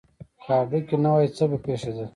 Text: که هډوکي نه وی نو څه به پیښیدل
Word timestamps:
که 0.43 0.51
هډوکي 0.59 0.95
نه 1.03 1.09
وی 1.15 1.27
نو 1.29 1.33
څه 1.37 1.43
به 1.49 1.57
پیښیدل 1.65 2.07